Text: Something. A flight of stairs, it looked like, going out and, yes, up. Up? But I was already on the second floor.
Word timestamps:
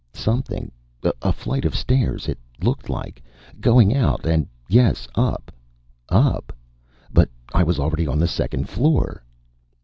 Something. 0.15 0.71
A 1.21 1.31
flight 1.31 1.63
of 1.63 1.75
stairs, 1.75 2.27
it 2.27 2.39
looked 2.59 2.89
like, 2.89 3.21
going 3.59 3.95
out 3.95 4.25
and, 4.25 4.47
yes, 4.67 5.07
up. 5.13 5.51
Up? 6.09 6.51
But 7.13 7.29
I 7.53 7.61
was 7.61 7.77
already 7.79 8.07
on 8.07 8.17
the 8.17 8.27
second 8.27 8.67
floor. 8.67 9.21